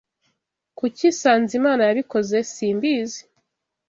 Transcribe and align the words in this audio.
"Kuki 0.77 1.07
Sanzimana 1.21 1.81
yabikoze?" 1.89 2.37
"Simbizi." 2.53 3.21